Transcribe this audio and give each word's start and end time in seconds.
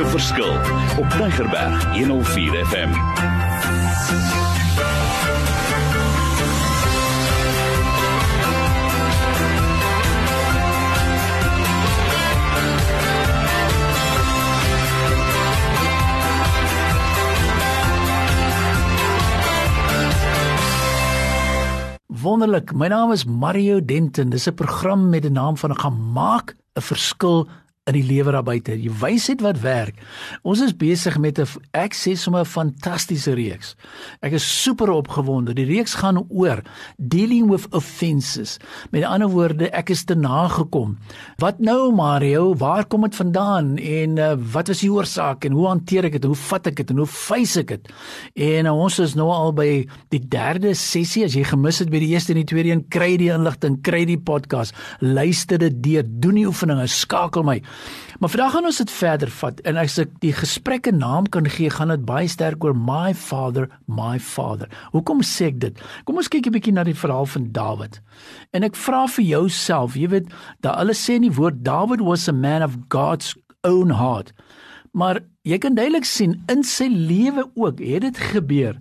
'n 0.00 0.06
verskil 0.06 0.52
op 0.98 1.10
Tigerberg 1.10 1.96
104 1.96 2.66
FM. 2.66 2.90
Wonderlik. 22.06 22.72
My 22.72 22.86
naam 22.86 23.12
is 23.12 23.24
Mario 23.24 23.84
Denton. 23.84 24.28
Dis 24.28 24.48
'n 24.48 24.54
program 24.54 25.08
met 25.08 25.22
die 25.22 25.30
naam 25.30 25.56
van 25.56 25.70
'n 25.70 25.80
gemaak 25.80 26.56
'n 26.74 26.80
verskil 26.80 27.48
in 27.88 27.96
die 27.96 28.04
lewer 28.04 28.36
daar 28.36 28.44
buite. 28.44 28.76
Die 28.76 28.92
wysheid 29.00 29.40
wat 29.44 29.60
werk. 29.64 29.98
Ons 30.46 30.60
is 30.64 30.74
besig 30.76 31.16
met 31.18 31.38
'n 31.40 31.46
ek 31.72 31.94
sê 31.94 32.14
sommer 32.16 32.42
'n 32.42 32.44
fantastiese 32.44 33.32
reeks. 33.34 33.74
Ek 34.20 34.32
is 34.32 34.62
super 34.62 34.90
opgewonde. 34.90 35.54
Die 35.54 35.64
reeks 35.64 35.94
gaan 35.94 36.26
oor 36.28 36.62
dealing 36.98 37.48
with 37.48 37.66
offenses. 37.70 38.58
Met 38.90 39.04
ander 39.04 39.28
woorde, 39.28 39.70
ek 39.70 39.90
is 39.90 40.04
te 40.04 40.14
nagekom. 40.14 40.98
Wat 41.38 41.58
nou 41.58 41.92
Mario? 41.92 42.54
Waar 42.54 42.84
kom 42.84 43.00
dit 43.02 43.14
vandaan 43.14 43.76
en 43.76 44.16
uh, 44.16 44.36
wat 44.52 44.68
was 44.68 44.80
die 44.80 44.92
oorsaak 44.92 45.44
en 45.44 45.52
hoe 45.52 45.66
hanteer 45.66 46.04
ek 46.04 46.12
dit? 46.12 46.24
Hoe 46.24 46.34
vat 46.34 46.66
ek 46.66 46.76
dit 46.76 46.90
en 46.90 46.96
hoe 46.96 47.06
face 47.06 47.60
ek 47.60 47.68
dit? 47.68 47.92
En 48.34 48.66
uh, 48.66 48.78
ons 48.78 48.98
is 48.98 49.14
nou 49.14 49.30
al 49.30 49.52
by 49.52 49.86
die 50.08 50.28
derde 50.28 50.74
sessie. 50.74 51.24
As 51.24 51.34
jy 51.34 51.44
gemis 51.44 51.78
het 51.78 51.90
by 51.90 51.98
die 51.98 52.12
eerste 52.12 52.32
en 52.32 52.44
die 52.44 52.54
tweede 52.54 52.70
een, 52.70 52.88
kry 52.88 53.16
die 53.16 53.32
inligting, 53.32 53.80
kry 53.82 54.04
die 54.04 54.18
podcast, 54.18 54.74
luister 55.00 55.58
dit 55.58 55.82
deur, 55.82 56.04
doen 56.06 56.34
die 56.34 56.46
oefeninge, 56.46 56.86
skakel 56.86 57.42
my. 57.42 57.62
Maar 58.20 58.30
vandag 58.30 58.52
gaan 58.52 58.64
ons 58.68 58.76
dit 58.76 58.90
verder 58.90 59.30
vat 59.30 59.60
en 59.60 59.76
as 59.80 59.98
ek 59.98 60.10
die 60.20 60.32
gesprek 60.32 60.86
'n 60.86 60.98
naam 60.98 61.28
kan 61.28 61.48
gee, 61.48 61.70
gaan 61.70 61.88
dit 61.88 62.04
baie 62.04 62.28
sterk 62.28 62.64
oor 62.64 62.76
my 62.76 63.14
father, 63.14 63.68
my 63.86 64.18
father. 64.18 64.68
Hoekom 64.92 65.22
sê 65.22 65.46
ek 65.46 65.60
dit? 65.60 65.80
Kom 66.04 66.16
ons 66.16 66.28
kyk 66.28 66.46
'n 66.46 66.52
bietjie 66.52 66.72
na 66.72 66.84
die 66.84 66.94
verhaal 66.94 67.26
van 67.26 67.48
Dawid. 67.52 68.00
En 68.52 68.62
ek 68.62 68.76
vra 68.76 69.06
vir 69.06 69.24
jouself, 69.24 69.94
jy 69.94 70.08
weet, 70.08 70.26
dat 70.60 70.76
hulle 70.76 70.94
sê 70.94 71.14
in 71.14 71.22
die 71.22 71.36
woord 71.36 71.64
Dawid 71.64 72.00
was 72.00 72.28
a 72.28 72.32
man 72.32 72.62
of 72.62 72.76
God's 72.88 73.34
own 73.62 73.90
heart. 73.90 74.32
Maar 74.92 75.20
jy 75.42 75.58
kan 75.58 75.74
duidelik 75.74 76.04
sien 76.04 76.42
in 76.48 76.62
sy 76.62 76.88
lewe 76.88 77.50
ook 77.54 77.78
het 77.78 78.02
dit 78.02 78.18
gebeur 78.18 78.76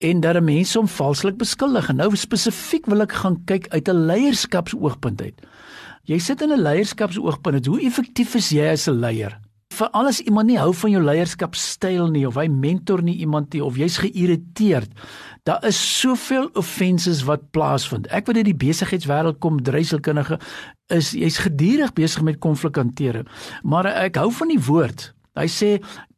en 0.00 0.20
dat 0.24 0.40
mense 0.42 0.78
hom 0.78 0.88
valslik 0.88 1.36
beskuldig. 1.36 1.90
En 1.92 2.00
nou 2.00 2.16
spesifiek 2.16 2.86
wil 2.88 3.04
ek 3.04 3.12
gaan 3.20 3.36
kyk 3.44 3.68
uit 3.68 3.88
'n 3.88 4.06
leierskapsoogpunt 4.08 5.22
uit. 5.22 5.40
Jy 6.08 6.18
sit 6.18 6.42
in 6.42 6.52
'n 6.52 6.62
leierskapsoogpunt. 6.62 7.66
Hoe 7.66 7.80
effektief 7.80 8.34
is 8.34 8.50
jy 8.50 8.66
as 8.72 8.88
'n 8.88 9.00
leier? 9.00 9.38
Veral 9.70 10.06
as 10.06 10.20
iemand 10.20 10.46
nie 10.46 10.58
hou 10.58 10.72
van 10.74 10.90
jou 10.90 11.02
leierskapstyl 11.02 12.10
nie 12.10 12.26
of 12.26 12.34
hy 12.34 12.48
mentor 12.48 13.02
nie 13.02 13.16
iemand 13.22 13.52
nie 13.52 13.62
of 13.64 13.76
jy's 13.76 13.98
geïrriteerd. 13.98 14.90
Daar 15.44 15.64
is 15.64 16.00
soveel 16.00 16.50
offenses 16.54 17.22
wat 17.22 17.50
plaasvind. 17.50 18.06
Ek 18.10 18.26
weet 18.26 18.42
dit 18.42 18.50
die 18.50 18.66
besigheidswêreld 18.66 19.38
kom 19.38 19.62
dreiselkundige 19.62 20.40
is 20.88 21.12
jy's 21.12 21.38
gedurig 21.38 21.92
besig 21.92 22.22
met 22.22 22.38
konflikhantering. 22.38 23.28
Maar 23.62 23.86
ek 23.86 24.16
hou 24.16 24.32
van 24.32 24.48
die 24.48 24.60
woord. 24.60 25.14
Hy 25.38 25.46
sê 25.46 25.68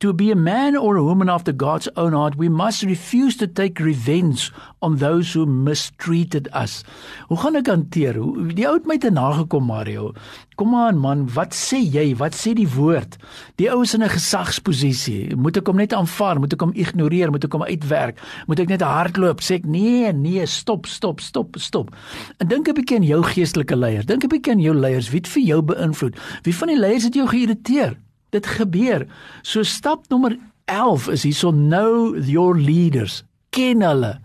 to 0.01 0.15
be 0.17 0.31
a 0.33 0.35
man 0.35 0.75
or 0.75 0.97
a 0.97 1.05
woman 1.05 1.29
after 1.29 1.53
God's 1.53 1.87
own 2.01 2.15
heart 2.17 2.39
we 2.41 2.49
must 2.49 2.83
refuse 2.83 3.37
to 3.37 3.47
take 3.47 3.79
revenge 3.79 4.51
on 4.81 4.97
those 4.97 5.35
who 5.35 5.45
mistreated 5.45 6.49
us. 6.57 6.81
Hoe 7.29 7.37
gaan 7.37 7.59
ek 7.61 7.69
hanteer? 7.69 8.17
Die 8.57 8.65
ou 8.65 8.73
het 8.79 8.89
my 8.89 8.97
te 8.97 9.11
nagekom 9.13 9.69
Mario. 9.69 10.15
Kom 10.57 10.73
aan 10.75 10.97
man, 10.97 11.27
wat 11.37 11.53
sê 11.53 11.83
jy? 11.85 12.07
Wat 12.17 12.33
sê 12.33 12.55
die 12.57 12.67
woord? 12.73 13.19
Die 13.61 13.69
ou 13.69 13.83
is 13.85 13.93
in 13.93 14.03
'n 14.03 14.09
gesagsposisie. 14.09 15.37
Moet 15.37 15.61
ek 15.61 15.69
hom 15.69 15.77
net 15.77 15.93
aanvaar? 15.93 16.41
Moet 16.41 16.55
ek 16.57 16.65
hom 16.65 16.73
ignoreer? 16.73 17.31
Moet 17.31 17.45
ek 17.45 17.53
hom 17.53 17.69
uitwerk? 17.69 18.17
Moet 18.49 18.61
ek 18.61 18.69
net 18.69 18.81
hardloop? 18.81 19.45
Sê 19.45 19.61
ek 19.61 19.67
nee, 19.67 20.13
nee, 20.13 20.47
stop, 20.47 20.87
stop, 20.87 21.21
stop, 21.21 21.57
stop. 21.61 21.93
En 22.41 22.49
dink 22.49 22.69
'n 22.69 22.75
bietjie 22.75 22.97
aan 22.97 23.05
jou 23.05 23.23
geestelike 23.23 23.77
leier. 23.77 24.07
Dink 24.07 24.25
'n 24.25 24.29
bietjie 24.29 24.53
aan 24.53 24.61
jou 24.61 24.75
leiers. 24.75 25.11
Wie 25.11 25.21
het 25.21 25.29
vir 25.29 25.43
jou 25.43 25.61
beïnvloed? 25.63 26.17
Wie 26.43 26.55
van 26.55 26.69
die 26.69 26.79
leiers 26.79 27.05
het 27.05 27.15
jou 27.15 27.29
geïrriteer? 27.29 27.97
Dit 28.33 28.49
gebeur. 28.57 29.07
So 29.43 29.63
stap 29.63 30.09
nommer 30.09 30.37
11 30.71 31.09
is 31.13 31.25
hierso 31.29 31.53
know 31.53 32.17
your 32.17 32.57
leaders. 32.57 33.23
Ken 33.53 33.85
hulle. 33.85 34.17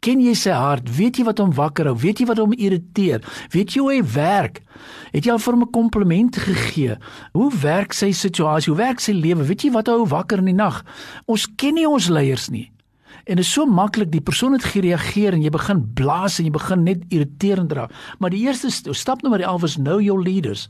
Ken 0.00 0.22
jy 0.24 0.32
sy 0.38 0.54
hart? 0.56 0.88
Weet 0.96 1.18
jy 1.20 1.26
wat 1.28 1.42
hom 1.42 1.50
wakker 1.52 1.90
hou? 1.90 1.96
Weet 2.00 2.22
jy 2.22 2.26
wat 2.30 2.40
hom 2.40 2.54
irriteer? 2.56 3.20
Weet 3.52 3.74
jy 3.74 3.82
hoe 3.84 3.92
hy 3.92 4.00
werk? 4.14 4.62
Het 5.12 5.28
jy 5.28 5.34
al 5.34 5.42
vir 5.44 5.52
hom 5.52 5.64
'n 5.66 5.72
kompliment 5.76 6.36
gegee? 6.36 6.96
Hoe 7.36 7.50
werk 7.60 7.92
sy 7.92 8.10
situasie? 8.12 8.72
Hoe 8.72 8.80
werk 8.80 9.00
sy 9.00 9.12
lewe? 9.12 9.44
Weet 9.44 9.64
jy 9.64 9.70
wat 9.70 9.88
hou 9.88 10.06
wakker 10.06 10.38
in 10.38 10.48
die 10.48 10.56
nag? 10.56 10.84
Ons 11.26 11.46
ken 11.56 11.74
nie 11.74 11.88
ons 11.88 12.08
leiers 12.08 12.48
nie. 12.48 12.72
En 13.26 13.36
dit 13.36 13.44
is 13.44 13.52
so 13.52 13.66
maklik 13.66 14.10
die 14.10 14.24
persoon 14.24 14.52
het 14.52 14.64
gereageer 14.64 15.34
en 15.34 15.42
jy 15.42 15.50
begin 15.50 15.84
blaas 15.94 16.38
en 16.38 16.46
jy 16.46 16.50
begin 16.50 16.82
net 16.84 17.04
irriterend 17.10 17.72
raak. 17.72 17.92
Maar 18.18 18.30
die 18.30 18.46
eerste 18.46 18.70
stap 18.70 19.22
nommer 19.22 19.40
11 19.40 19.62
is 19.64 19.76
know 19.76 20.00
your 20.00 20.22
leaders. 20.22 20.68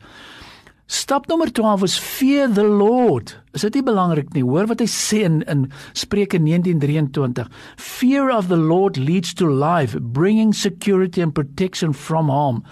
Stap 0.90 1.28
nommer 1.30 1.46
12 1.52 1.82
is 1.86 1.98
fear 1.98 2.48
the 2.50 2.66
Lord. 2.66 3.36
Is 3.54 3.62
dit 3.62 3.76
nie 3.78 3.84
belangrik 3.86 4.32
nie? 4.34 4.42
Hoor 4.42 4.66
wat 4.66 4.80
hy 4.82 4.88
sê 4.90 5.20
in 5.22 5.36
in 5.46 5.68
Spreuke 5.94 6.40
19:23. 6.42 7.46
Fear 7.78 8.32
of 8.34 8.48
the 8.50 8.58
Lord 8.58 8.98
leads 8.98 9.30
to 9.38 9.46
life, 9.46 9.94
bringing 10.00 10.50
security 10.52 11.22
and 11.22 11.32
protection 11.32 11.94
from 11.94 12.26
harm. 12.28 12.64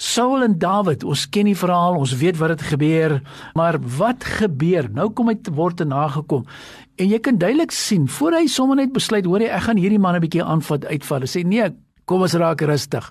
Saul 0.00 0.42
en 0.42 0.56
Dawid, 0.58 1.04
ons 1.04 1.26
ken 1.28 1.44
die 1.44 1.56
verhaal, 1.56 2.00
ons 2.00 2.16
weet 2.16 2.40
wat 2.40 2.56
het 2.56 2.64
gebeur, 2.72 3.20
maar 3.54 3.76
wat 3.98 4.24
gebeur? 4.40 4.88
Nou 4.90 5.10
kom 5.12 5.28
hy 5.28 5.36
word 5.52 5.76
te 5.82 5.84
nagekom. 5.84 6.48
En 6.96 7.12
jy 7.12 7.20
kan 7.20 7.38
duidelik 7.38 7.76
sien, 7.76 8.08
voor 8.08 8.40
hy 8.40 8.46
sommer 8.48 8.80
net 8.80 8.96
besluit, 8.96 9.28
hoor 9.28 9.44
jy, 9.44 9.52
ek 9.52 9.68
gaan 9.68 9.78
hierdie 9.78 10.00
man 10.00 10.16
'n 10.16 10.24
bietjie 10.24 10.42
aanvat, 10.42 10.88
uitval. 10.88 11.20
Hy 11.20 11.30
sê 11.30 11.44
nee, 11.44 11.68
Kom 12.04 12.20
ons 12.26 12.34
raak 12.36 12.60
rustig. 12.68 13.06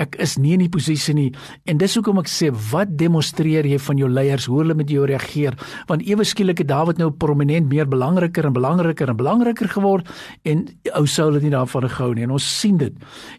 Ek 0.00 0.16
is 0.22 0.34
nie 0.42 0.56
in 0.56 0.64
die 0.64 0.70
posisie 0.72 1.14
nie 1.14 1.28
en 1.70 1.78
dis 1.78 1.94
hoekom 1.94 2.18
ek 2.18 2.30
sê 2.30 2.48
wat 2.72 2.96
demonstreer 2.98 3.66
jy 3.68 3.78
van 3.78 4.00
jou 4.00 4.08
leiers 4.10 4.48
hoe 4.50 4.58
hulle 4.58 4.74
met 4.74 4.90
jou 4.90 5.04
reageer 5.06 5.54
want 5.86 6.02
ewe 6.02 6.26
skielik 6.26 6.64
het 6.64 6.70
Dawid 6.72 6.98
nou 6.98 7.12
prominent 7.14 7.68
meer 7.70 7.86
belangriker 7.90 8.48
en 8.48 8.56
belangriker 8.56 9.12
en 9.12 9.20
belangriker 9.20 9.70
geword 9.70 10.10
en 10.50 10.64
ou 10.98 11.04
Saul 11.06 11.38
het 11.38 11.46
nie 11.46 11.52
daarvan 11.54 11.86
gehou 11.92 12.10
nie 12.14 12.26
en 12.26 12.34
ons 12.34 12.48
sien 12.58 12.80
dit. 12.80 12.96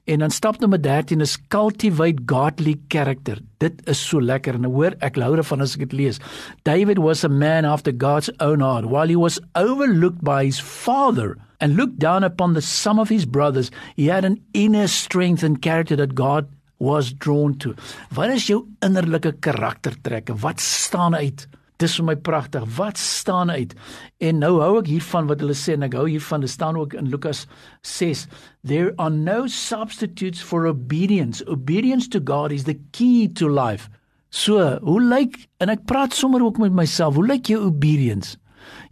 En 0.07 0.23
dan 0.23 0.31
stap 0.31 0.61
nommer 0.63 0.79
13 0.79 1.23
is 1.25 1.35
cultivate 1.51 2.23
godly 2.31 2.77
character. 2.87 3.41
Dit 3.59 3.81
is 3.91 3.99
so 3.99 4.23
lekker 4.23 4.55
en 4.55 4.69
hoor 4.71 4.95
ek 5.03 5.19
hou 5.19 5.33
daarvan 5.35 5.65
as 5.65 5.75
ek 5.75 5.89
dit 5.89 5.99
lees. 6.05 6.21
David 6.63 7.03
was 7.03 7.25
a 7.27 7.29
man 7.29 7.67
after 7.67 7.91
God's 7.91 8.31
own 8.39 8.63
heart 8.63 8.87
while 8.87 9.11
he 9.11 9.19
was 9.19 9.41
overlooked 9.59 10.23
by 10.23 10.45
his 10.45 10.59
father 10.63 11.35
and 11.65 11.75
looked 11.75 11.97
down 11.97 12.23
upon 12.23 12.53
the 12.53 12.61
sum 12.61 12.99
of 12.99 13.09
his 13.09 13.25
brothers, 13.25 13.71
he 13.95 14.05
had 14.05 14.23
an 14.23 14.39
inner 14.53 14.87
strength 14.87 15.41
and 15.41 15.63
character 15.63 15.95
that 15.95 16.13
God 16.13 16.47
was 16.77 17.11
drawn 17.11 17.57
to. 17.57 17.73
Wat 18.13 18.29
is 18.29 18.45
jou 18.45 18.67
innerlike 18.85 19.31
karaktertrekke? 19.41 20.37
Wat 20.43 20.61
staan 20.61 21.15
uit? 21.17 21.47
Dis 21.81 21.97
vir 21.97 22.05
my 22.05 22.15
pragtig. 22.21 22.67
Wat 22.77 23.01
staan 23.01 23.49
uit? 23.49 23.73
En 24.21 24.43
nou 24.43 24.59
hou 24.61 24.77
ek 24.83 24.91
hiervan 24.93 25.25
wat 25.31 25.41
hulle 25.41 25.57
sê 25.57 25.73
en 25.73 25.87
ek 25.89 25.97
hou 25.97 26.05
hiervan. 26.05 26.45
Dit 26.45 26.53
staan 26.53 26.77
ook 26.77 26.93
in 26.93 27.09
Lukas 27.09 27.47
6. 27.81 28.27
There 28.61 28.93
are 29.01 29.09
no 29.09 29.49
substitutes 29.49 30.45
for 30.45 30.69
obedience. 30.69 31.41
Obedience 31.49 32.07
to 32.13 32.21
God 32.21 32.53
is 32.53 32.69
the 32.69 32.77
key 32.93 33.25
to 33.41 33.49
life. 33.49 33.89
So, 34.29 34.77
hoe 34.85 35.01
lyk 35.01 35.47
en 35.63 35.73
ek 35.73 35.87
praat 35.89 36.13
sommer 36.13 36.45
ook 36.45 36.61
met 36.61 36.77
myself. 36.77 37.17
Hoe 37.17 37.25
lyk 37.25 37.49
jou 37.49 37.65
obedience? 37.65 38.37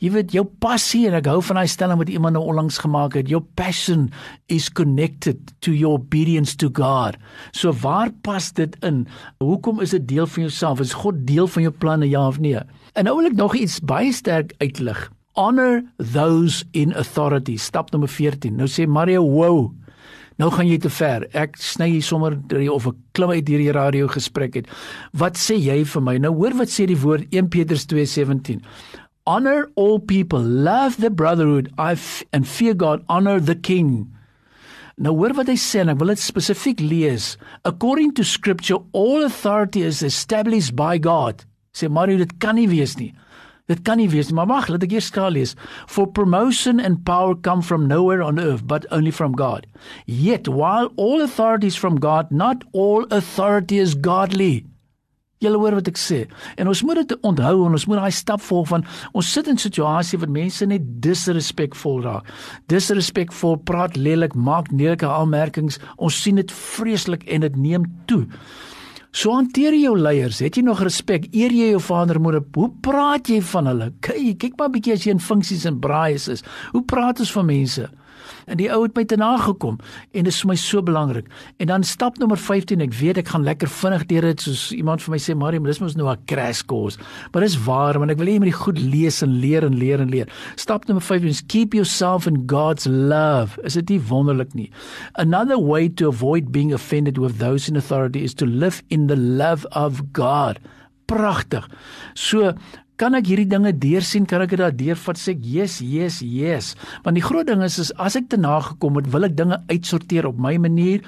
Jy 0.03 0.11
weet 0.15 0.33
jou 0.35 0.43
passie 0.63 1.05
en 1.07 1.17
ek 1.17 1.29
hou 1.31 1.39
van 1.41 1.59
daai 1.61 1.71
stelling 1.71 1.99
wat 2.01 2.11
iemand 2.11 2.37
nou 2.37 2.43
onlangs 2.51 2.79
gemaak 2.83 3.17
het. 3.19 3.29
Your 3.31 3.45
passion 3.59 4.09
is 4.47 4.69
connected 4.69 5.53
to 5.65 5.71
your 5.71 5.99
obedience 5.99 6.55
to 6.57 6.69
God. 6.69 7.17
So 7.51 7.73
waar 7.83 8.11
pas 8.25 8.51
dit 8.53 8.75
in? 8.83 9.05
Hoekom 9.43 9.81
is 9.81 9.95
dit 9.95 10.07
deel 10.07 10.27
van 10.27 10.47
jouself? 10.47 10.79
Is 10.83 10.95
God 11.03 11.25
deel 11.27 11.47
van 11.47 11.67
jou 11.67 11.73
planne 11.73 12.09
ja 12.09 12.27
of 12.27 12.39
nee? 12.39 12.59
En 12.93 13.07
nou 13.07 13.17
wil 13.17 13.31
ek 13.31 13.37
nog 13.39 13.55
iets 13.55 13.79
baie 13.79 14.13
sterk 14.13 14.53
uitlig. 14.61 15.09
Honor 15.33 15.81
those 15.97 16.65
in 16.71 16.93
authority. 16.93 17.57
Stap 17.57 17.91
nommer 17.91 18.09
14. 18.09 18.55
Nou 18.55 18.67
sê 18.69 18.85
Mario, 18.87 19.23
"Wow, 19.25 19.71
Nou 20.41 20.49
gaan 20.51 20.65
jy 20.65 20.79
te 20.81 20.89
ver. 20.89 21.27
Ek 21.37 21.59
sny 21.61 21.91
hier 21.91 22.05
sommer 22.05 22.33
drie 22.49 22.71
of 22.71 22.87
'n 22.87 22.97
klim 23.13 23.29
uit 23.29 23.47
hierdie 23.47 23.71
radio 23.71 24.07
gesprek 24.07 24.55
het. 24.55 24.67
Wat 25.13 25.37
sê 25.37 25.55
jy 25.55 25.85
vir 25.85 26.01
my? 26.01 26.17
Nou 26.17 26.33
hoor 26.33 26.57
wat 26.57 26.69
sê 26.69 26.87
die 26.87 26.97
woord 26.97 27.27
1 27.29 27.49
Petrus 27.49 27.85
2:17 27.85 28.61
honor 29.25 29.69
all 29.75 29.99
people, 29.99 30.39
love 30.39 30.97
the 30.97 31.09
brotherhood, 31.09 31.71
I 31.77 31.97
and 32.31 32.47
fear 32.47 32.73
God, 32.73 33.05
honor 33.07 33.39
the 33.39 33.55
king. 33.55 34.13
Nou 34.97 35.15
hoor 35.17 35.33
wat 35.33 35.49
hy 35.49 35.55
sê 35.57 35.81
en 35.81 35.89
ek 35.93 35.97
wil 36.01 36.11
dit 36.13 36.21
spesifiek 36.21 36.81
lees. 36.83 37.33
According 37.65 38.13
to 38.19 38.23
scripture, 38.23 38.77
all 38.93 39.25
authority 39.25 39.81
is 39.81 40.03
established 40.05 40.75
by 40.77 40.99
God. 41.01 41.45
Sê 41.73 41.89
Mario, 41.89 42.19
dit 42.21 42.33
kan 42.39 42.59
nie 42.59 42.69
wees 42.69 42.93
nie. 42.99 43.09
Dit 43.71 43.81
kan 43.87 43.97
nie 43.97 44.09
wees 44.11 44.27
nie, 44.29 44.35
maar 44.37 44.49
wag, 44.51 44.67
laat 44.69 44.83
ek 44.85 44.93
eers 44.93 45.07
skaal 45.09 45.33
lees. 45.33 45.55
For 45.87 46.05
promotion 46.05 46.83
and 46.83 47.01
power 47.07 47.33
come 47.33 47.63
from 47.63 47.87
nowhere 47.87 48.21
on 48.21 48.37
earth, 48.37 48.67
but 48.67 48.85
only 48.91 49.09
from 49.09 49.33
God. 49.39 49.65
Yet 50.05 50.51
while 50.51 50.91
all 50.95 51.23
authority 51.23 51.71
is 51.71 51.79
from 51.79 51.97
God, 52.03 52.29
not 52.29 52.67
all 52.73 53.07
authority 53.09 53.79
is 53.79 53.95
godly. 53.95 54.67
Julle 55.43 55.59
hoor 55.59 55.77
wat 55.79 55.89
ek 55.91 55.99
sê. 55.99 56.23
En 56.57 56.71
ons 56.71 56.83
moet 56.87 57.01
dit 57.01 57.15
onthou 57.21 57.65
en 57.67 57.77
ons 57.77 57.87
moet 57.91 57.99
daai 58.01 58.15
stap 58.15 58.41
volg 58.41 58.69
van 58.71 58.85
ons 59.13 59.31
sit 59.35 59.47
in 59.51 59.59
situasies 59.59 60.19
waar 60.21 60.31
mense 60.31 60.65
net 60.69 60.85
disrespekvol 61.03 62.03
raak. 62.05 62.29
Disrespekvol 62.71 63.59
praat 63.67 63.97
lelik, 63.99 64.35
maak 64.35 64.71
neerlike 64.71 65.09
aanmerkings. 65.09 65.79
Ons 65.97 66.21
sien 66.23 66.39
dit 66.39 66.51
vreeslik 66.51 67.27
en 67.27 67.43
dit 67.47 67.59
neem 67.59 67.89
toe. 68.07 68.23
So 69.13 69.35
hanteer 69.35 69.75
jy 69.77 69.83
jou 69.85 69.97
leiers. 69.99 70.39
Het 70.41 70.57
jy 70.57 70.63
nog 70.65 70.81
respek? 70.81 71.27
Eer 71.37 71.53
jy 71.53 71.69
jou 71.75 71.81
vader 71.85 72.17
en 72.17 72.25
moeder? 72.25 72.41
Hoe 72.57 72.71
praat 72.81 73.29
jy 73.29 73.43
van 73.45 73.69
hulle? 73.69 73.91
Kyk, 74.01 74.39
kyk 74.41 74.55
maar 74.57 74.69
'n 74.69 74.73
bietjie 74.73 74.93
as 74.93 75.05
jy 75.05 75.11
in 75.11 75.19
funksies 75.19 75.65
en 75.69 75.79
braaies 75.79 76.27
is. 76.27 76.43
Hoe 76.71 76.81
praat 76.81 77.19
ons 77.19 77.31
van 77.31 77.45
mense? 77.45 77.89
En 78.45 78.57
die 78.57 78.69
ou 78.73 78.81
het 78.83 78.95
my 78.95 79.05
te 79.05 79.17
nagekom 79.19 79.79
en 80.11 80.23
dit 80.23 80.33
is 80.33 80.41
vir 80.41 80.51
my 80.51 80.55
so 80.59 80.81
belangrik. 80.81 81.27
En 81.57 81.67
dan 81.67 81.83
stap 81.83 82.17
nommer 82.17 82.37
15, 82.37 82.81
ek 82.81 82.93
weet 82.93 83.17
ek 83.23 83.33
gaan 83.33 83.43
lekker 83.43 83.67
vinnig 83.67 84.05
deur 84.09 84.21
dit 84.21 84.41
soos 84.41 84.71
iemand 84.75 85.01
vir 85.01 85.11
my 85.11 85.19
sê, 85.19 85.35
"Marie, 85.35 85.59
dis 85.59 85.79
mos 85.79 85.95
nou 85.95 86.09
'n 86.09 86.17
crash 86.25 86.61
course." 86.61 86.97
Maar 87.31 87.41
dis 87.41 87.57
waar, 87.65 87.99
want 87.99 88.11
ek 88.11 88.17
wil 88.17 88.27
hê 88.27 88.33
jy 88.33 88.39
moet 88.39 88.53
goed 88.53 88.79
lees 88.79 89.21
en 89.21 89.39
leer 89.39 89.63
en 89.63 89.75
leer 89.77 89.99
en 89.99 90.09
leer. 90.09 90.27
Stap 90.55 90.85
nommer 90.87 91.03
15 91.03 91.29
is 91.29 91.41
keep 91.41 91.73
yourself 91.73 92.27
in 92.27 92.43
God's 92.47 92.85
love. 92.85 93.59
Is 93.63 93.73
dit 93.73 93.89
nie 93.89 93.99
wonderlik 93.99 94.53
nie? 94.53 94.71
Another 95.13 95.59
way 95.59 95.89
to 95.89 96.07
avoid 96.07 96.51
being 96.51 96.73
offended 96.73 97.17
with 97.17 97.39
those 97.39 97.69
in 97.69 97.75
authority 97.75 98.23
is 98.23 98.33
to 98.33 98.45
live 98.45 98.81
in 98.89 99.07
the 99.07 99.17
love 99.17 99.65
of 99.71 100.01
God. 100.13 100.59
Pragtig. 101.05 101.65
So 102.13 102.53
kan 103.03 103.17
ek 103.17 103.27
hierdie 103.27 103.49
dinge 103.49 103.73
deursien? 103.75 104.23
Kan 104.29 104.45
ek 104.45 104.53
dit 104.53 104.61
daar 104.61 104.71
deurvat? 104.71 105.19
Sê 105.19 105.33
ek 105.33 105.43
yes 105.43 105.79
yes 105.83 106.21
yes. 106.23 106.71
Want 107.03 107.17
die 107.19 107.23
groot 107.25 107.49
ding 107.49 107.63
is 107.65 107.75
is 107.81 107.91
as 107.99 108.15
ek 108.15 108.29
te 108.31 108.37
nagekom 108.39 108.95
het 108.99 109.09
wil 109.11 109.27
ek 109.27 109.35
dinge 109.35 109.57
uitsorteer 109.67 110.29
op 110.29 110.39
my 110.39 110.53
manier 110.61 111.03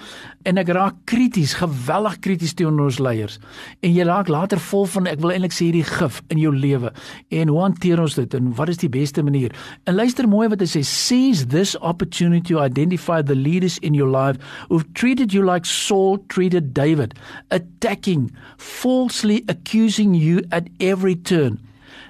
en 0.45 0.59
ek 0.59 0.73
raak 0.75 0.97
krities 1.07 1.53
geweldig 1.61 2.17
krities 2.25 2.55
teenoor 2.59 2.89
ons 2.89 2.99
leiers. 2.99 3.37
En 3.79 3.93
jy 3.95 4.03
raak 4.07 4.27
later 4.33 4.59
vol 4.59 4.83
van 4.91 5.07
ek 5.07 5.21
wil 5.23 5.31
eintlik 5.35 5.55
sê 5.55 5.69
hierdie 5.69 5.85
gif 5.87 6.19
in 6.35 6.41
jou 6.41 6.51
lewe. 6.51 6.91
En 7.31 7.53
hoe 7.53 7.61
hanteer 7.63 8.01
ons 8.03 8.17
dit 8.19 8.35
en 8.39 8.49
wat 8.59 8.73
is 8.73 8.81
die 8.83 8.91
beste 8.91 9.23
manier? 9.23 9.55
En 9.87 9.95
luister 9.95 10.27
mooi 10.27 10.49
wat 10.51 10.65
hy 10.65 10.67
sê 10.75 10.83
seize 10.83 11.47
this 11.53 11.77
opportunity 11.79 12.43
to 12.51 12.59
identify 12.59 13.21
the 13.23 13.37
leaders 13.37 13.79
in 13.79 13.95
your 13.95 14.11
life 14.11 14.35
who've 14.67 14.87
treated 14.99 15.31
you 15.31 15.45
like 15.45 15.63
Saul 15.69 16.19
treated 16.27 16.73
David 16.75 17.15
attacking 17.55 18.33
falsely 18.57 19.45
accusing 19.47 20.13
you 20.13 20.43
at 20.51 20.67
every 20.83 21.15
turn 21.15 21.61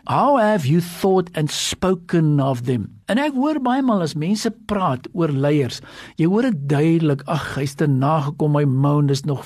How 0.08 0.38
have 0.38 0.68
you 0.68 0.82
thought 0.82 1.32
and 1.34 1.50
spoken 1.50 2.40
of 2.40 2.66
them? 2.66 2.95
En 3.12 3.20
ek 3.22 3.36
hoor 3.38 3.60
baie 3.62 3.84
maal 3.86 4.02
as 4.02 4.16
mense 4.18 4.50
praat 4.70 5.06
oor 5.14 5.30
leiers, 5.30 5.82
jy 6.18 6.26
hoor 6.30 6.48
dit 6.50 6.62
duidelik, 6.72 7.22
ag, 7.30 7.52
hy's 7.60 7.76
te 7.78 7.86
nagekom, 7.90 8.56
my 8.56 8.64
moon 8.66 9.12
is 9.14 9.26
nog 9.30 9.46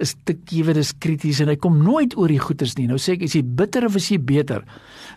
is 0.00 0.14
te 0.28 0.32
kiewe, 0.36 0.74
dis 0.76 0.94
krities 1.00 1.42
en 1.44 1.50
hy 1.52 1.56
kom 1.60 1.82
nooit 1.84 2.16
oor 2.16 2.32
die 2.32 2.40
goeters 2.40 2.76
nie. 2.78 2.86
Nou 2.88 2.98
sê 3.00 3.16
ek, 3.16 3.26
is 3.28 3.36
jy 3.36 3.42
bitter 3.44 3.84
of 3.88 3.96
is 4.00 4.08
jy 4.12 4.18
beter? 4.20 4.64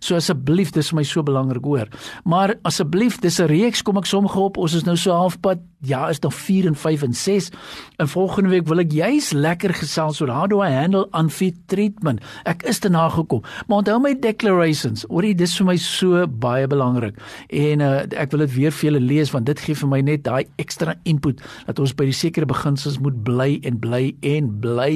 So 0.03 0.15
asseblief, 0.15 0.71
dis 0.75 0.91
vir 0.91 0.99
my 1.01 1.05
so 1.07 1.23
belangrik 1.27 1.65
hoor. 1.67 1.89
Maar 2.27 2.55
asseblief, 2.67 3.19
dis 3.19 3.39
'n 3.39 3.47
reeks 3.47 3.81
kom 3.83 3.97
ek 3.97 4.05
sommer 4.05 4.31
op. 4.35 4.57
Ons 4.57 4.73
is 4.73 4.85
nou 4.85 4.95
so 4.95 5.11
halfpad. 5.11 5.59
Ja, 5.81 6.09
is 6.09 6.19
nog 6.19 6.33
4 6.33 6.67
en 6.67 6.75
5 6.75 7.01
en 7.01 7.13
6. 7.13 7.49
En 7.97 8.07
volgende 8.07 8.49
week 8.49 8.67
wil 8.67 8.79
ek 8.79 8.91
juis 8.91 9.31
lekker 9.31 9.73
gesels 9.73 10.21
oor 10.21 10.29
how 10.29 10.47
do 10.47 10.61
I 10.61 10.71
handle 10.71 11.07
unfit 11.13 11.55
treatment. 11.67 12.19
Ek 12.43 12.63
is 12.63 12.79
te 12.79 12.89
nagekom. 12.89 13.43
Maar 13.67 13.77
onthou 13.77 13.99
my 13.99 14.19
declarations. 14.19 15.05
Hoorie, 15.07 15.35
dis 15.35 15.57
vir 15.57 15.65
my 15.65 15.77
so 15.77 16.27
baie 16.27 16.67
belangrik. 16.67 17.15
En 17.49 17.68
en 17.71 17.83
uh, 17.85 17.91
ek 18.19 18.33
wil 18.33 18.43
dit 18.45 18.55
weer 18.55 18.75
vir 18.75 18.89
julle 18.89 19.01
lees 19.03 19.33
want 19.33 19.47
dit 19.49 19.63
gee 19.65 19.77
vir 19.81 19.91
my 19.91 20.01
net 20.05 20.23
daai 20.27 20.45
ekstra 20.61 20.95
input 21.09 21.41
dat 21.67 21.79
ons 21.81 21.95
by 21.97 22.07
die 22.09 22.15
sekere 22.15 22.49
beginsels 22.49 22.99
moet 23.03 23.17
bly 23.27 23.59
en 23.67 23.79
bly 23.81 24.03
en 24.35 24.49
bly 24.63 24.95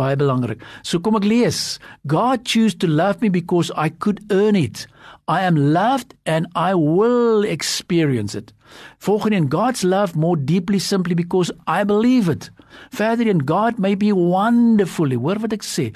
baie 0.00 0.16
belangrik. 0.20 0.62
So 0.82 1.00
kom 1.00 1.18
ek 1.20 1.28
lees. 1.28 1.78
God 2.06 2.46
choose 2.48 2.76
to 2.82 2.90
love 2.90 3.20
me 3.20 3.30
because 3.30 3.72
I 3.76 3.90
could 3.90 4.22
earn 4.30 4.56
it. 4.56 4.86
I 5.28 5.42
am 5.46 5.56
loved 5.56 6.14
and 6.26 6.46
I 6.54 6.74
will 6.74 7.44
experience 7.44 8.34
it. 8.34 8.52
Volgens 8.98 9.36
in 9.36 9.48
God's 9.48 9.82
love 9.82 10.16
more 10.16 10.36
deeply 10.36 10.78
simply 10.78 11.14
because 11.14 11.50
I 11.66 11.84
believe 11.84 12.28
it. 12.28 12.50
Further 12.90 13.28
in 13.28 13.38
God 13.38 13.78
may 13.78 13.94
be 13.94 14.12
wonderfully, 14.12 15.18
hoor 15.18 15.42
wat 15.42 15.54
ek 15.54 15.66
sê, 15.66 15.90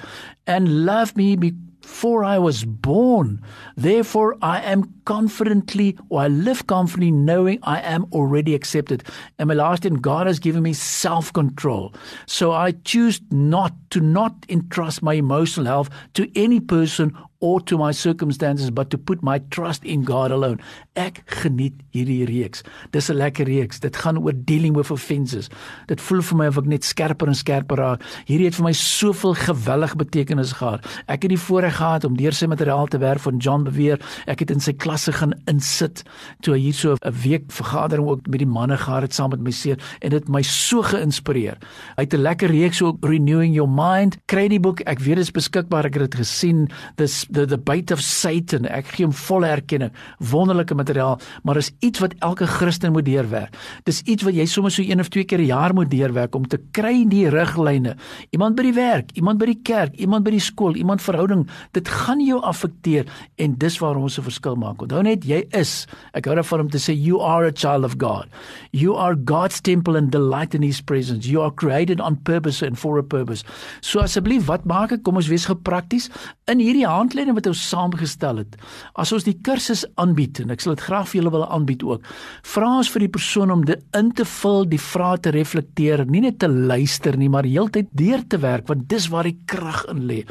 and 0.47 0.85
love 0.87 1.15
me 1.15 1.35
because 1.35 1.63
for 1.85 2.23
I 2.23 2.39
was 2.39 2.65
born. 2.65 3.41
Therefore, 3.77 4.35
I 4.41 4.59
am 4.61 4.93
confidently, 5.05 5.97
or 6.09 6.21
I 6.21 6.27
live 6.27 6.65
confidently, 6.67 7.11
knowing 7.11 7.59
I 7.63 7.79
am 7.79 8.05
already 8.11 8.55
accepted. 8.55 9.03
And 9.37 9.47
my 9.47 9.53
last 9.53 9.85
in 9.85 9.95
God 9.95 10.27
has 10.27 10.39
given 10.39 10.63
me 10.63 10.73
self 10.73 11.31
control. 11.31 11.93
So 12.25 12.51
I 12.51 12.71
choose 12.71 13.21
not 13.29 13.73
to 13.91 13.99
not 13.99 14.33
entrust 14.49 15.03
my 15.03 15.13
emotional 15.13 15.67
health 15.67 15.89
to 16.15 16.29
any 16.35 16.59
person 16.59 17.15
or 17.39 17.61
to 17.61 17.77
my 17.77 17.91
circumstances 17.91 18.71
but 18.71 18.89
to 18.89 18.97
put 18.97 19.21
my 19.21 19.39
trust 19.49 19.83
in 19.83 20.03
God 20.03 20.31
alone. 20.31 20.59
Ek 20.95 21.21
geniet 21.41 21.73
hierdie 21.93 22.25
reeks. 22.27 22.63
Dis 22.91 23.09
'n 23.09 23.17
lekker 23.17 23.45
reeks. 23.45 23.79
Dit 23.79 23.95
gaan 23.95 24.17
oor 24.17 24.33
dealing 24.33 24.75
with 24.75 24.91
offenses. 24.91 25.49
Dit 25.87 26.01
voel 26.01 26.21
vir 26.21 26.37
my 26.37 26.47
of 26.47 26.57
ek 26.57 26.65
net 26.65 26.83
skerper 26.83 27.27
en 27.27 27.35
skerper 27.35 27.77
raak. 27.77 28.01
Hierdie 28.25 28.45
het 28.45 28.55
vir 28.55 28.63
my 28.63 28.73
soveel 28.73 29.33
geweldige 29.33 29.95
betekenis 29.95 30.53
gehad. 30.53 30.85
Ek 31.07 31.21
het 31.23 31.29
die 31.29 31.37
voorreg 31.37 31.75
gehad 31.75 32.05
om 32.05 32.15
deur 32.15 32.33
sy 32.33 32.45
materiaal 32.45 32.87
te 32.87 32.97
werk 32.97 33.19
van 33.19 33.37
John 33.37 33.63
Beweer. 33.63 33.99
Ek 34.27 34.39
het 34.39 34.51
in 34.51 34.59
sy 34.59 34.73
klasse 34.73 35.11
gaan 35.11 35.33
insit 35.47 36.03
toe 36.41 36.53
hy 36.53 36.59
hier 36.59 36.73
so 36.73 36.95
'n 36.95 37.11
week 37.11 37.51
vergadering 37.51 38.07
ook 38.07 38.27
met 38.27 38.39
die 38.39 38.47
manne 38.47 38.77
gehad 38.77 39.01
het 39.01 39.13
saam 39.13 39.29
met 39.29 39.41
my 39.41 39.51
seun 39.51 39.77
en 40.01 40.09
dit 40.09 40.29
my 40.29 40.41
so 40.41 40.81
geïnspireer. 40.81 41.57
Hy 41.97 42.03
het 42.03 42.13
'n 42.13 42.21
lekker 42.21 42.49
reeks 42.49 42.81
ook 42.81 42.97
Renewing 43.01 43.53
Your 43.53 43.69
Mind. 43.69 44.17
Kry 44.25 44.47
die 44.47 44.59
boek. 44.59 44.79
Ek 44.81 44.99
weet 44.99 45.15
dit 45.15 45.25
is 45.25 45.31
beskikbaar. 45.31 45.85
Ek 45.85 45.93
het 45.93 46.11
dit 46.11 46.15
gesien. 46.15 46.69
Dis 46.95 47.24
the 47.29 47.45
the 47.45 47.57
bait 47.57 47.91
of 47.91 48.01
Satan. 48.01 48.65
Ek 48.69 48.87
gee 48.93 49.05
hom 49.05 49.13
volle 49.15 49.49
erkenning. 49.49 49.91
Wonderlike 50.31 50.75
materiaal, 50.75 51.19
maar 51.43 51.57
is 51.57 51.71
iets 51.85 52.01
wat 52.03 52.13
elke 52.25 52.47
Christen 52.47 52.93
moet 52.95 53.05
deurwerk. 53.07 53.55
Dis 53.87 54.01
iets 54.05 54.25
wat 54.25 54.35
jy 54.37 54.45
sommer 54.49 54.73
so 54.73 54.83
een 54.85 54.99
of 54.99 55.09
twee 55.09 55.25
keer 55.25 55.39
'n 55.39 55.49
jaar 55.49 55.73
moet 55.73 55.89
deurwerk 55.89 56.35
om 56.35 56.47
te 56.47 56.59
kry 56.71 57.05
die 57.09 57.29
riglyne. 57.29 57.95
Iemand 58.31 58.55
by 58.55 58.63
die 58.63 58.73
werk, 58.73 59.11
iemand 59.13 59.39
by 59.39 59.45
die 59.45 59.61
kerk, 59.63 59.95
iemand 59.95 60.23
by 60.23 60.31
die 60.31 60.39
skool, 60.39 60.75
iemand 60.75 61.01
verhouding, 61.01 61.47
dit 61.73 61.87
gaan 61.87 62.19
jou 62.19 62.41
affekteer 62.41 63.05
en 63.37 63.55
dis 63.57 63.79
waar 63.79 63.95
ons 63.95 64.17
'n 64.17 64.23
verskil 64.23 64.55
maak. 64.55 64.81
Onthou 64.81 65.01
net 65.01 65.23
jy 65.25 65.45
is. 65.51 65.87
Ek 66.13 66.25
hou 66.25 66.35
daarvan 66.35 66.59
om 66.59 66.69
te 66.69 66.77
sê 66.77 66.93
you 66.93 67.21
are 67.21 67.47
a 67.47 67.51
child 67.51 67.83
of 67.83 67.97
God. 67.97 68.27
You 68.71 68.95
are 68.95 69.15
God's 69.15 69.61
temple 69.61 69.97
and 69.97 70.11
delight 70.11 70.53
in 70.53 70.61
his 70.61 70.81
presence. 70.81 71.27
You 71.27 71.41
are 71.41 71.51
created 71.51 71.99
on 71.99 72.17
purpose 72.23 72.65
and 72.65 72.77
for 72.77 72.97
a 72.97 73.03
purpose. 73.03 73.43
So 73.81 73.99
asseblief, 73.99 74.45
wat 74.45 74.65
maak 74.65 74.91
ek? 74.91 75.03
Kom 75.03 75.15
ons 75.15 75.27
wees 75.27 75.45
geprakties 75.45 76.09
in 76.47 76.59
hierdie 76.59 76.85
handleiding 76.85 77.14
riglyne 77.15 77.35
wat 77.35 77.47
ons 77.47 77.61
saamgestel 77.69 78.41
het. 78.43 78.55
As 78.99 79.11
ons 79.15 79.25
die 79.25 79.35
kursus 79.45 79.85
aanbied 80.01 80.41
en 80.43 80.51
ek 80.53 80.63
sal 80.63 80.75
dit 80.75 80.83
graag 80.85 81.07
vir 81.09 81.19
julle 81.21 81.31
wil 81.33 81.45
aanbied 81.47 81.83
ook. 81.85 82.05
Vra 82.53 82.71
ons 82.81 82.89
vir 82.91 83.05
die 83.05 83.11
persoon 83.15 83.53
om 83.53 83.63
dit 83.67 83.81
in 83.97 84.11
te 84.15 84.25
vul, 84.27 84.65
die 84.69 84.81
vrae 84.81 85.19
te 85.23 85.31
reflekteer, 85.35 86.05
nie 86.09 86.23
net 86.25 86.39
te 86.43 86.49
luister 86.49 87.17
nie, 87.17 87.29
maar 87.31 87.47
heeltyd 87.47 87.91
deur 87.95 88.23
te 88.27 88.39
werk 88.43 88.67
want 88.69 88.87
dis 88.91 89.07
waar 89.13 89.27
die 89.27 89.37
krag 89.49 89.83
in 89.91 90.03
lê. 90.09 90.21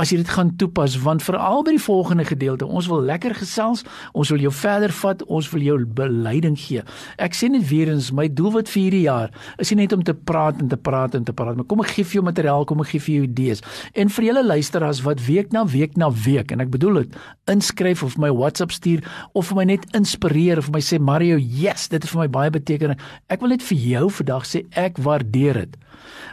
As 0.00 0.12
jy 0.12 0.20
dit 0.22 0.30
gaan 0.30 0.54
toepas, 0.60 0.96
want 1.04 1.24
veral 1.26 1.64
by 1.66 1.74
die 1.76 1.82
volgende 1.82 2.26
gedeelte, 2.28 2.68
ons 2.68 2.88
wil 2.90 3.02
lekker 3.06 3.34
gesels, 3.40 3.84
ons 4.14 4.30
wil 4.32 4.44
jou 4.46 4.52
verder 4.54 4.94
vat, 5.00 5.24
ons 5.28 5.50
wil 5.52 5.66
jou 5.66 5.78
beleiding 6.00 6.56
gee. 6.60 6.84
Ek 7.20 7.36
sê 7.36 7.50
net 7.50 7.66
weer 7.70 7.90
eens, 7.92 8.12
my 8.14 8.28
doelwit 8.28 8.70
vir 8.70 8.82
hierdie 8.86 9.04
jaar 9.06 9.34
is 9.60 9.72
nie 9.72 9.82
net 9.82 9.94
om 9.96 10.04
te 10.06 10.14
praat 10.14 10.60
en 10.62 10.70
te 10.70 10.78
praat 10.78 11.16
en 11.18 11.26
te 11.26 11.34
praat, 11.36 11.58
maar 11.58 11.68
kom 11.68 11.82
ek 11.84 11.94
gee 11.96 12.06
vir 12.06 12.20
jou 12.20 12.26
materiaal, 12.26 12.66
kom 12.68 12.82
ek 12.84 12.94
gee 12.94 13.04
vir 13.06 13.14
jou 13.18 13.26
idees. 13.28 13.64
En 13.98 14.12
vir 14.12 14.30
julle 14.30 14.44
luisteraars 14.46 15.02
wat 15.06 15.22
week 15.26 15.54
na 15.54 15.66
week 15.68 15.98
na 16.00 16.10
week 16.10 16.29
week 16.30 16.54
en 16.54 16.62
ek 16.62 16.72
bedoel 16.72 17.02
dit 17.02 17.20
inskryf 17.50 18.04
of 18.06 18.16
my 18.22 18.30
WhatsApp 18.30 18.74
stuur 18.74 19.04
of 19.34 19.50
vir 19.50 19.60
my 19.60 19.66
net 19.74 19.86
inspireer 19.98 20.62
of 20.62 20.70
my 20.74 20.82
sê 20.84 21.00
Mario, 21.02 21.36
yes, 21.36 21.88
dit 21.90 22.04
is 22.04 22.14
vir 22.14 22.24
my 22.24 22.30
baie 22.30 22.54
betekenis. 22.54 23.00
Ek 23.28 23.42
wil 23.42 23.56
net 23.56 23.66
vir 23.66 23.86
jou 23.90 24.10
vandag 24.20 24.48
sê 24.48 24.64
ek 24.78 25.02
waardeer 25.02 25.64
dit. 25.64 25.78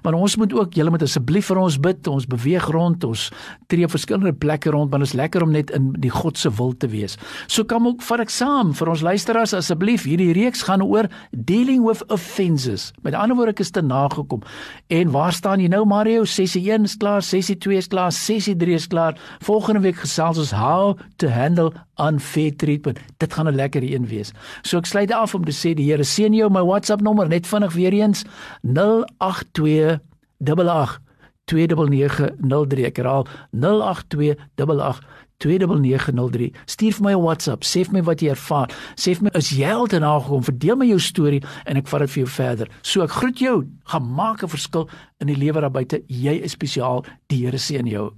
Maar 0.04 0.14
ons 0.14 0.36
moet 0.36 0.54
ook 0.54 0.74
julle 0.74 0.90
moet 0.94 1.04
asseblief 1.04 1.50
vir 1.52 1.60
ons 1.62 1.78
bid. 1.80 2.08
Ons 2.08 2.28
beweeg 2.30 2.68
rond, 2.74 3.04
ons 3.04 3.28
tree 3.72 3.88
verskillende 3.90 4.34
plekke 4.34 4.72
rond, 4.74 4.92
want 4.92 5.04
dit 5.04 5.12
is 5.12 5.18
lekker 5.18 5.44
om 5.44 5.54
net 5.54 5.72
in 5.76 5.90
die 6.02 6.12
God 6.14 6.38
se 6.40 6.52
wil 6.60 6.74
te 6.78 6.90
wees. 6.92 7.18
So 7.48 7.68
kom 7.68 7.88
ook 7.90 8.04
vir 8.06 8.24
ek 8.24 8.34
saam 8.34 8.74
vir 8.78 8.92
ons 8.94 9.04
luisteraars 9.06 9.56
asseblief. 9.58 10.06
Hierdie 10.08 10.34
reeks 10.38 10.64
gaan 10.68 10.86
oor 10.86 11.10
dealing 11.32 11.84
with 11.86 12.04
offenses. 12.14 12.92
Met 13.04 13.18
ander 13.18 13.38
woorde 13.38 13.56
ek 13.58 13.64
is 13.66 13.74
te 13.76 13.84
nagekom. 13.84 14.46
En 14.94 15.12
waar 15.16 15.36
staan 15.36 15.64
jy 15.64 15.70
nou 15.72 15.84
Mario? 15.88 16.26
Sessie 16.28 16.64
1 16.70 16.88
is 16.88 16.98
klaar, 17.00 17.26
sessie 17.26 17.58
2 17.58 17.82
is 17.82 17.92
klaar, 17.92 18.14
sessie 18.16 18.56
3 18.58 18.78
is 18.78 18.88
klaar. 18.92 19.18
Volgende 19.46 19.84
week 19.88 20.02
gesels 20.04 20.38
ons 20.42 20.52
how 20.52 20.98
to 21.18 21.32
handle 21.32 21.72
unfair 22.04 22.56
treatment. 22.56 23.00
Dit 23.18 23.34
gaan 23.34 23.48
'n 23.48 23.56
lekker 23.56 23.84
een 23.84 24.08
wees. 24.08 24.32
So 24.62 24.78
ek 24.78 24.86
sluit 24.86 25.12
af 25.12 25.36
om 25.36 25.46
te 25.46 25.52
sê 25.52 25.74
die 25.74 25.90
Here 25.90 26.04
seën 26.04 26.34
jou. 26.34 26.50
My 26.50 26.62
WhatsApp 26.62 27.02
nommer 27.02 27.28
net 27.28 27.48
vinnig 27.48 27.74
weer 27.74 27.94
eens 27.94 28.24
082 28.62 30.00
88 30.40 31.00
29903. 31.46 32.86
Ek 32.86 32.98
herhaal 32.98 33.28
082 33.52 34.36
88 34.56 35.00
29903. 35.38 36.52
Stuur 36.66 36.94
vir 36.94 37.04
my 37.04 37.14
'n 37.14 37.22
WhatsApp, 37.22 37.64
sê 37.64 37.86
vir 37.86 37.94
my 37.94 38.02
wat 38.02 38.22
jy 38.22 38.30
ervaar. 38.30 38.70
Sê 38.96 39.16
vir 39.16 39.24
my 39.24 39.30
as 39.34 39.50
jy 39.50 39.72
al 39.72 39.88
te 39.88 40.00
nagekom, 40.00 40.44
verdeel 40.44 40.76
my 40.76 40.86
jou 40.86 41.00
storie 41.00 41.44
en 41.66 41.78
ek 41.78 41.88
vat 41.88 42.00
dit 42.00 42.10
vir 42.10 42.24
jou 42.24 42.32
verder. 42.32 42.68
So 42.82 43.04
ek 43.04 43.12
groet 43.12 43.40
jou. 43.40 43.68
Gaan 43.86 44.14
maak 44.16 44.44
'n 44.44 44.50
verskil 44.50 44.90
in 45.20 45.28
die 45.28 45.36
lewe 45.38 45.62
daar 45.62 45.72
buite. 45.72 46.04
Jy 46.08 46.42
is 46.44 46.52
spesiaal. 46.52 47.06
Die 47.28 47.46
Here 47.46 47.58
seën 47.58 47.88
jou. 47.88 48.14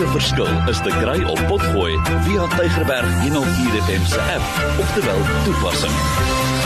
elke 0.00 0.12
verskil 0.12 0.68
is 0.68 0.78
te 0.80 0.88
kry 0.88 1.24
op 1.28 1.40
Potgooi 1.46 1.98
via 2.24 2.46
Tigerberg 2.56 3.20
104 3.20 3.82
FM 3.84 4.04
se 4.04 4.20
app 4.20 4.80
of 4.80 4.92
te 4.92 5.04
wel 5.04 5.20
toepassing. 5.44 6.59